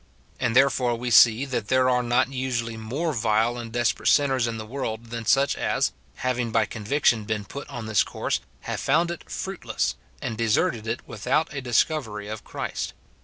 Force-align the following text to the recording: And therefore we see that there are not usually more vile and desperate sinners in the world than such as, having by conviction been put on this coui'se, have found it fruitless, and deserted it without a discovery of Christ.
And 0.39 0.55
therefore 0.55 0.95
we 0.95 1.11
see 1.11 1.45
that 1.45 1.67
there 1.67 1.87
are 1.87 2.01
not 2.01 2.31
usually 2.33 2.75
more 2.75 3.13
vile 3.13 3.55
and 3.59 3.71
desperate 3.71 4.07
sinners 4.07 4.47
in 4.47 4.57
the 4.57 4.65
world 4.65 5.11
than 5.11 5.27
such 5.27 5.55
as, 5.55 5.91
having 6.15 6.51
by 6.51 6.65
conviction 6.65 7.23
been 7.23 7.45
put 7.45 7.69
on 7.69 7.85
this 7.85 8.03
coui'se, 8.03 8.39
have 8.61 8.79
found 8.79 9.11
it 9.11 9.29
fruitless, 9.29 9.95
and 10.19 10.39
deserted 10.39 10.87
it 10.87 11.01
without 11.07 11.53
a 11.53 11.61
discovery 11.61 12.27
of 12.27 12.43
Christ. 12.43 12.95